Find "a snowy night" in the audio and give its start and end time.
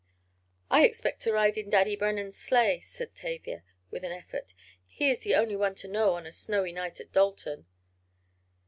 6.25-6.99